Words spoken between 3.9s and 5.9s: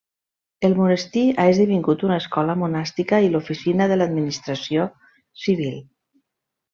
de l'administració civil.